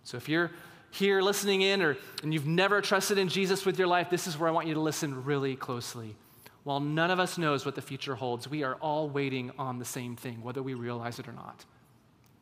[0.05, 0.51] So if you're
[0.91, 4.39] here listening in or and you've never trusted in Jesus with your life, this is
[4.39, 6.15] where I want you to listen really closely.
[6.63, 9.85] While none of us knows what the future holds, we are all waiting on the
[9.85, 11.65] same thing, whether we realize it or not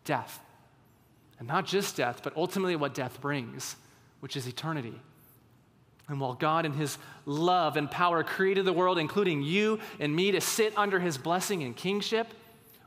[0.05, 0.41] death.
[1.39, 3.77] And not just death, but ultimately what death brings,
[4.21, 5.01] which is eternity.
[6.09, 10.33] And while God, in His love and power, created the world, including you and me,
[10.33, 12.29] to sit under His blessing and kingship,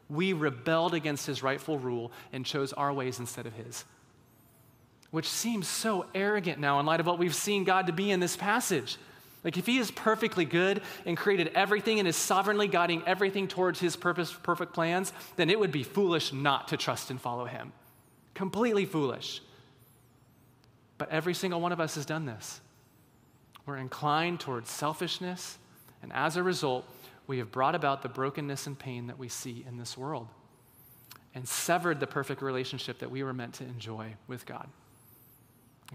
[0.10, 3.84] we rebelled against His rightful rule and chose our ways instead of His
[5.12, 8.20] which seems so arrogant now in light of what we've seen God to be in
[8.20, 8.98] this passage.
[9.44, 13.80] Like, if He is perfectly good and created everything and is sovereignly guiding everything towards
[13.80, 17.72] His purpose, perfect plans, then it would be foolish not to trust and follow Him.
[18.34, 19.42] Completely foolish.
[20.98, 22.60] But every single one of us has done this.
[23.66, 25.58] We're inclined towards selfishness,
[26.02, 26.86] and as a result,
[27.28, 30.28] we have brought about the brokenness and pain that we see in this world
[31.34, 34.70] and severed the perfect relationship that we were meant to enjoy with God.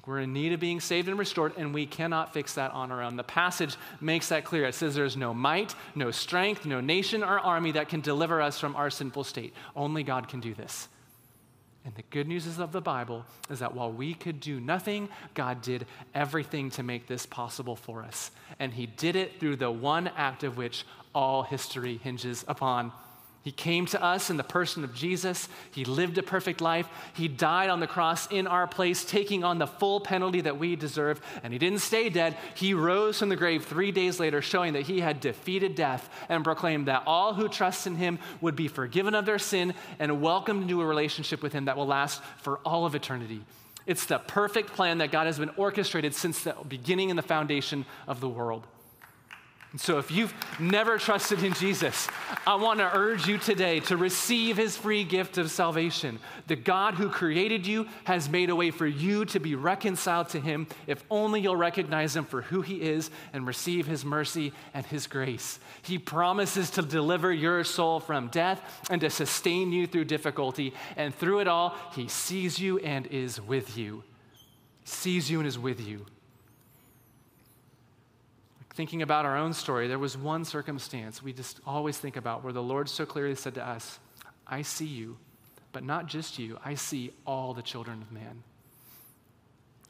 [0.06, 3.02] We're in need of being saved and restored, and we cannot fix that on our
[3.02, 3.16] own.
[3.16, 4.64] The passage makes that clear.
[4.64, 8.58] It says there's no might, no strength, no nation or army that can deliver us
[8.58, 9.52] from our sinful state.
[9.74, 10.88] Only God can do this.
[11.84, 15.62] And the good news of the Bible is that while we could do nothing, God
[15.62, 18.30] did everything to make this possible for us.
[18.58, 22.92] And He did it through the one act of which all history hinges upon
[23.42, 25.48] He came to us in the person of Jesus.
[25.70, 26.86] He lived a perfect life.
[27.14, 30.76] He died on the cross in our place, taking on the full penalty that we
[30.76, 31.22] deserve.
[31.42, 32.36] And he didn't stay dead.
[32.54, 36.44] He rose from the grave three days later, showing that he had defeated death and
[36.44, 40.62] proclaimed that all who trust in him would be forgiven of their sin and welcomed
[40.62, 43.40] into a relationship with him that will last for all of eternity.
[43.86, 47.86] It's the perfect plan that God has been orchestrated since the beginning and the foundation
[48.06, 48.66] of the world.
[49.72, 52.08] And so, if you've never trusted in Jesus,
[52.44, 56.18] I want to urge you today to receive his free gift of salvation.
[56.48, 60.40] The God who created you has made a way for you to be reconciled to
[60.40, 64.84] him if only you'll recognize him for who he is and receive his mercy and
[64.84, 65.60] his grace.
[65.82, 70.74] He promises to deliver your soul from death and to sustain you through difficulty.
[70.96, 74.02] And through it all, he sees you and is with you.
[74.84, 76.06] Sees you and is with you
[78.74, 82.52] thinking about our own story, there was one circumstance we just always think about where
[82.52, 83.98] the Lord so clearly said to us,
[84.46, 85.16] I see you,
[85.72, 88.42] but not just you, I see all the children of man.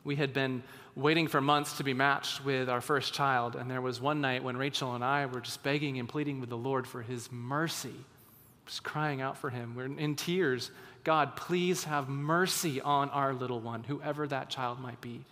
[0.03, 0.63] We had been
[0.97, 4.43] waiting for months to be matched with our first child, and there was one night
[4.43, 7.95] when Rachel and I were just begging and pleading with the Lord for his mercy,
[8.67, 9.75] just crying out for him.
[9.75, 10.71] We're in tears.
[11.05, 15.23] God, please have mercy on our little one, whoever that child might be.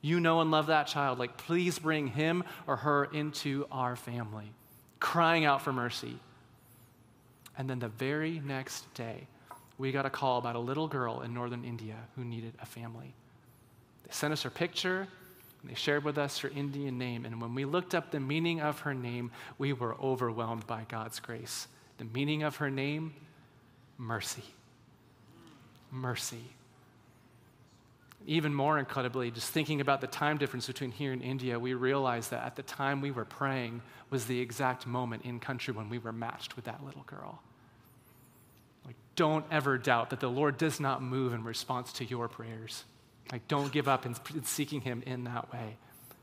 [0.00, 1.18] You know and love that child.
[1.18, 4.52] Like, please bring him or her into our family,
[5.00, 6.18] crying out for mercy.
[7.56, 9.26] And then the very next day,
[9.76, 13.12] we got a call about a little girl in northern India who needed a family.
[14.04, 15.08] They sent us her picture,
[15.62, 17.24] and they shared with us her Indian name.
[17.24, 21.18] And when we looked up the meaning of her name, we were overwhelmed by God's
[21.18, 21.66] grace.
[21.98, 23.14] The meaning of her name,
[23.98, 24.44] mercy.
[25.90, 26.44] Mercy
[28.28, 32.30] even more incredibly, just thinking about the time difference between here and India, we realized
[32.30, 35.98] that at the time we were praying was the exact moment in country when we
[35.98, 37.40] were matched with that little girl.
[38.84, 42.84] Like, don't ever doubt that the Lord does not move in response to your prayers.
[43.32, 45.78] Like, don't give up in, in seeking Him in that way.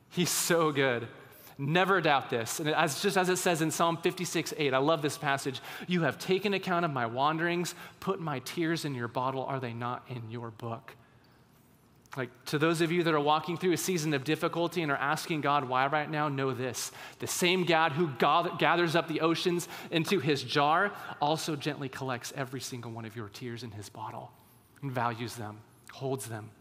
[0.10, 1.08] He's so good.
[1.58, 2.60] Never doubt this.
[2.60, 5.60] And as, just as it says in Psalm 56 8, I love this passage.
[5.88, 9.44] You have taken account of my wanderings, put my tears in your bottle.
[9.46, 10.96] Are they not in your book?
[12.16, 14.98] Like, to those of you that are walking through a season of difficulty and are
[14.98, 16.92] asking God why right now, know this.
[17.20, 22.62] The same God who gathers up the oceans into his jar also gently collects every
[22.62, 24.32] single one of your tears in his bottle
[24.82, 25.60] and values them,
[25.92, 26.52] holds them.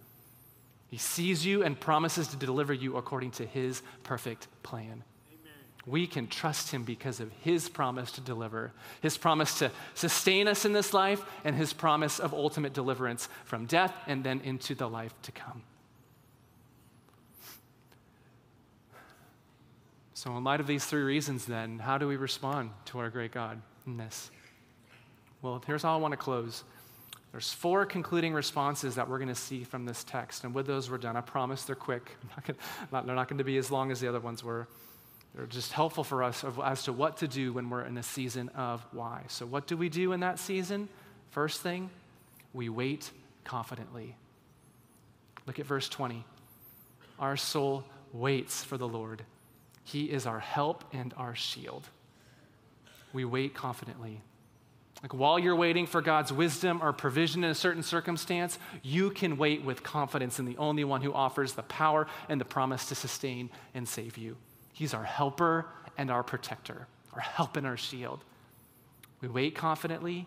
[0.88, 5.04] He sees you and promises to deliver you according to his perfect plan
[5.86, 10.64] we can trust him because of his promise to deliver, his promise to sustain us
[10.64, 14.88] in this life, and his promise of ultimate deliverance from death and then into the
[14.88, 15.62] life to come.
[20.14, 23.32] So, in light of these three reasons, then, how do we respond to our great
[23.32, 24.30] God in this?
[25.42, 26.64] Well, here's how I want to close.
[27.32, 30.44] There's four concluding responses that we're going to see from this text.
[30.44, 31.16] And with those, we're done.
[31.16, 32.12] I promise they're quick.
[32.30, 32.58] Not gonna,
[32.92, 34.68] not, they're not going to be as long as the other ones were.
[35.34, 38.50] They're just helpful for us as to what to do when we're in a season
[38.50, 39.22] of why.
[39.28, 40.88] So, what do we do in that season?
[41.30, 41.90] First thing,
[42.52, 43.10] we wait
[43.42, 44.14] confidently.
[45.46, 46.24] Look at verse 20.
[47.18, 49.24] Our soul waits for the Lord,
[49.82, 51.88] He is our help and our shield.
[53.12, 54.20] We wait confidently.
[55.02, 59.36] Like while you're waiting for God's wisdom or provision in a certain circumstance, you can
[59.36, 62.94] wait with confidence in the only one who offers the power and the promise to
[62.94, 64.36] sustain and save you.
[64.74, 68.24] He's our helper and our protector, our help and our shield.
[69.20, 70.26] We wait confidently,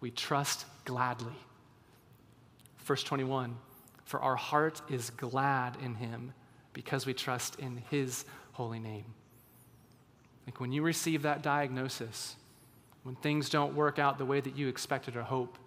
[0.00, 1.34] we trust gladly.
[2.84, 3.56] Verse 21
[4.04, 6.32] For our heart is glad in him
[6.72, 9.04] because we trust in his holy name.
[10.46, 12.36] Like when you receive that diagnosis,
[13.02, 15.58] when things don't work out the way that you expected or hope,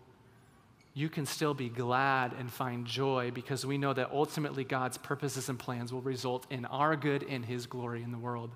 [0.98, 5.50] you can still be glad and find joy because we know that ultimately God's purposes
[5.50, 8.50] and plans will result in our good and His glory in the world.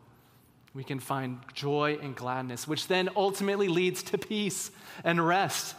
[0.73, 4.71] We can find joy and gladness, which then ultimately leads to peace
[5.03, 5.75] and rest.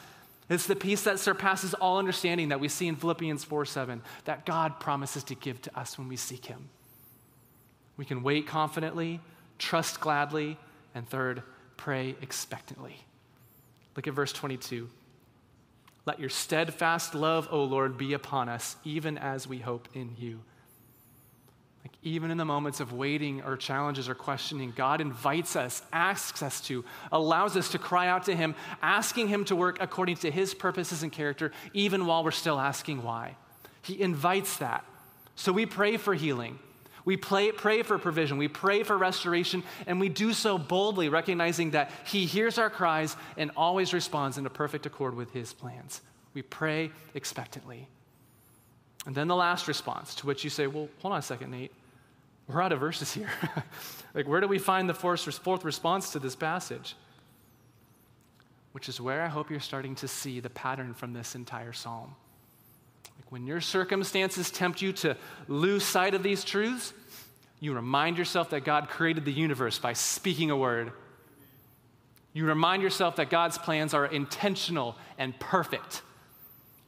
[0.51, 4.45] It's the peace that surpasses all understanding that we see in Philippians 4 7, that
[4.45, 6.69] God promises to give to us when we seek Him.
[7.97, 9.21] We can wait confidently,
[9.59, 10.59] trust gladly,
[10.95, 11.43] and third,
[11.79, 12.97] pray expectantly.
[13.97, 14.91] Look at verse 22.
[16.07, 20.41] Let your steadfast love, O Lord, be upon us, even as we hope in you.
[21.85, 26.43] Like, even in the moments of waiting or challenges or questioning, God invites us, asks
[26.43, 30.31] us to, allows us to cry out to Him, asking Him to work according to
[30.31, 33.37] His purposes and character, even while we're still asking why.
[33.83, 34.85] He invites that.
[35.37, 36.59] So we pray for healing.
[37.05, 41.71] We pray, pray for provision, we pray for restoration, and we do so boldly, recognizing
[41.71, 46.03] that He hears our cries and always responds in a perfect accord with His plans.
[46.35, 47.89] We pray expectantly.
[49.07, 51.73] And then the last response, to which you say, Well, hold on a second, Nate.
[52.47, 53.31] We're out of verses here.
[54.15, 56.97] like, where do we find the fourth, fourth response to this passage?
[58.73, 62.15] Which is where I hope you're starting to see the pattern from this entire psalm.
[63.21, 65.15] Like when your circumstances tempt you to
[65.47, 66.95] lose sight of these truths,
[67.61, 70.93] you remind yourself that God created the universe by speaking a word.
[72.33, 76.01] You remind yourself that God's plans are intentional and perfect.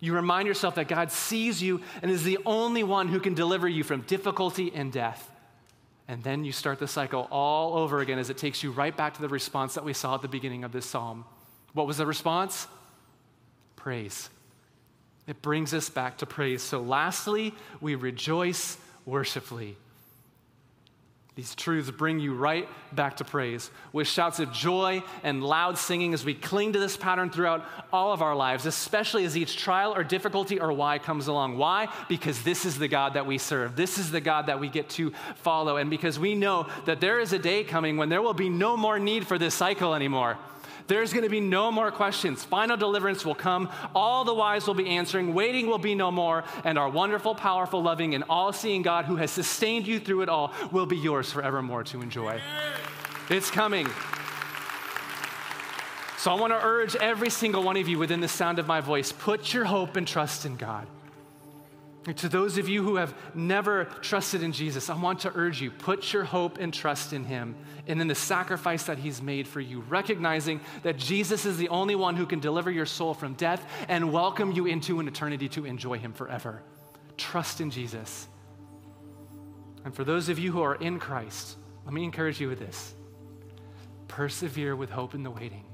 [0.00, 3.68] You remind yourself that God sees you and is the only one who can deliver
[3.68, 5.30] you from difficulty and death.
[6.08, 9.14] And then you start the cycle all over again as it takes you right back
[9.14, 11.26] to the response that we saw at the beginning of this psalm.
[11.74, 12.66] What was the response?
[13.76, 14.30] Praise.
[15.26, 16.62] It brings us back to praise.
[16.62, 19.76] So, lastly, we rejoice worshipfully.
[21.34, 26.12] These truths bring you right back to praise with shouts of joy and loud singing
[26.12, 29.94] as we cling to this pattern throughout all of our lives, especially as each trial
[29.94, 31.56] or difficulty or why comes along.
[31.56, 31.88] Why?
[32.06, 33.76] Because this is the God that we serve.
[33.76, 35.78] This is the God that we get to follow.
[35.78, 38.76] And because we know that there is a day coming when there will be no
[38.76, 40.36] more need for this cycle anymore.
[40.86, 42.44] There's going to be no more questions.
[42.44, 43.68] Final deliverance will come.
[43.94, 45.34] All the whys will be answering.
[45.34, 46.44] Waiting will be no more.
[46.64, 50.28] And our wonderful, powerful, loving, and all seeing God who has sustained you through it
[50.28, 52.40] all will be yours forevermore to enjoy.
[53.30, 53.88] It's coming.
[56.18, 58.80] So I want to urge every single one of you within the sound of my
[58.80, 60.86] voice put your hope and trust in God.
[62.04, 65.70] To those of you who have never trusted in Jesus, I want to urge you
[65.70, 67.54] put your hope and trust in Him
[67.86, 71.94] and in the sacrifice that He's made for you, recognizing that Jesus is the only
[71.94, 75.64] one who can deliver your soul from death and welcome you into an eternity to
[75.64, 76.62] enjoy Him forever.
[77.16, 78.26] Trust in Jesus.
[79.84, 82.94] And for those of you who are in Christ, let me encourage you with this
[84.08, 85.64] persevere with hope in the waiting,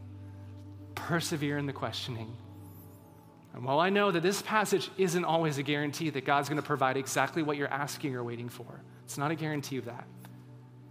[0.95, 2.37] persevere in the questioning
[3.55, 6.67] and while I know that this passage isn't always a guarantee that God's going to
[6.67, 10.07] provide exactly what you're asking or waiting for, it's not a guarantee of that.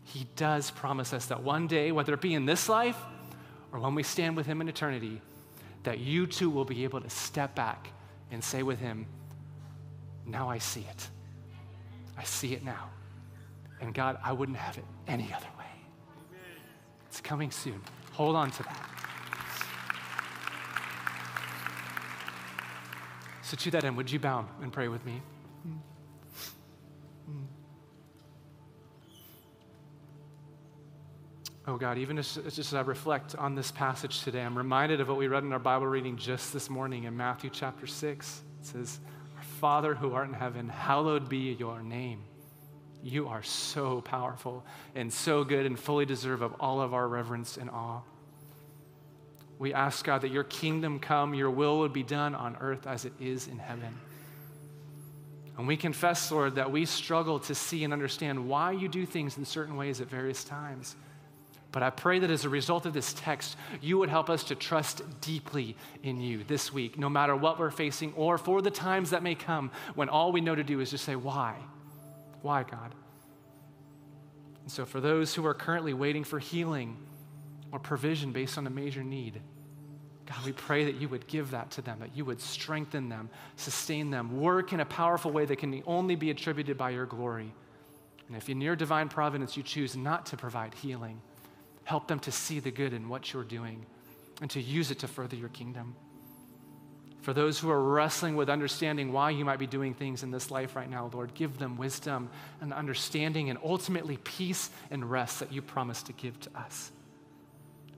[0.03, 2.97] He does promise us that one day, whether it be in this life
[3.71, 5.21] or when we stand with Him in eternity,
[5.83, 7.89] that you too will be able to step back
[8.31, 9.05] and say with Him,
[10.25, 11.09] Now I see it.
[12.17, 12.89] I see it now.
[13.79, 15.65] And God, I wouldn't have it any other way.
[17.07, 17.81] It's coming soon.
[18.13, 18.96] Hold on to that.
[23.47, 25.21] So, to that end, would you bow and pray with me?
[31.65, 35.07] Oh God, even as, just as I reflect on this passage today, I'm reminded of
[35.07, 38.41] what we read in our Bible reading just this morning in Matthew chapter 6.
[38.59, 38.99] It says,
[39.37, 42.25] Our Father who art in heaven, hallowed be your name.
[43.01, 47.55] You are so powerful and so good and fully deserve of all of our reverence
[47.55, 48.01] and awe.
[49.59, 53.05] We ask, God, that your kingdom come, your will would be done on earth as
[53.05, 53.97] it is in heaven.
[55.57, 59.37] And we confess, Lord, that we struggle to see and understand why you do things
[59.37, 60.95] in certain ways at various times.
[61.71, 64.55] But I pray that as a result of this text, you would help us to
[64.55, 69.09] trust deeply in you this week, no matter what we're facing or for the times
[69.09, 71.55] that may come when all we know to do is just say, Why?
[72.41, 72.93] Why, God?
[74.63, 76.97] And so, for those who are currently waiting for healing,
[77.71, 79.41] or provision based on a major need.
[80.25, 83.29] God, we pray that you would give that to them, that you would strengthen them,
[83.55, 87.53] sustain them, work in a powerful way that can only be attributed by your glory.
[88.27, 91.21] And if in your divine providence you choose not to provide healing,
[91.85, 93.85] help them to see the good in what you're doing
[94.41, 95.95] and to use it to further your kingdom.
[97.21, 100.51] For those who are wrestling with understanding why you might be doing things in this
[100.51, 102.29] life right now, Lord, give them wisdom
[102.61, 106.91] and understanding and ultimately peace and rest that you promise to give to us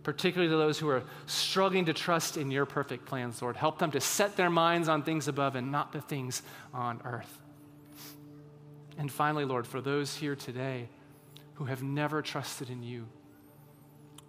[0.04, 3.56] particularly to those who are struggling to trust in your perfect plans, Lord.
[3.56, 6.42] Help them to set their minds on things above and not the things
[6.74, 7.40] on earth.
[8.98, 10.88] And finally, Lord, for those here today
[11.56, 13.08] who have never trusted in you,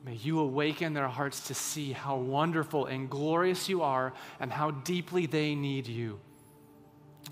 [0.04, 4.70] may you awaken their hearts to see how wonderful and glorious you are and how
[4.70, 6.18] deeply they need you.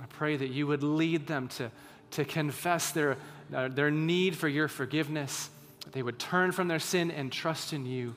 [0.01, 1.71] I pray that you would lead them to,
[2.13, 3.17] to confess their,
[3.55, 5.51] uh, their need for your forgiveness,
[5.85, 8.15] that they would turn from their sin and trust in you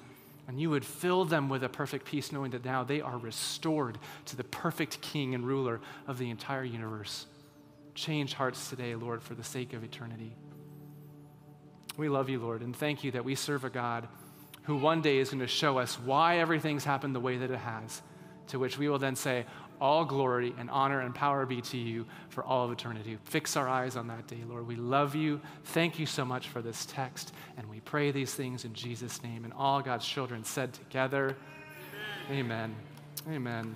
[0.47, 3.97] and you would fill them with a perfect peace, knowing that now they are restored
[4.25, 7.25] to the perfect King and ruler of the entire universe.
[7.95, 10.35] Change hearts today, Lord, for the sake of eternity.
[11.97, 14.07] We love you, Lord, and thank you that we serve a God
[14.63, 17.57] who one day is going to show us why everything's happened the way that it
[17.57, 18.01] has,
[18.47, 19.45] to which we will then say,
[19.81, 23.17] all glory and honor and power be to you for all of eternity.
[23.25, 24.67] Fix our eyes on that day, Lord.
[24.67, 25.41] We love you.
[25.65, 27.33] Thank you so much for this text.
[27.57, 29.43] And we pray these things in Jesus' name.
[29.43, 31.35] And all God's children said together,
[32.29, 32.75] Amen.
[33.25, 33.35] Amen.
[33.35, 33.75] Amen.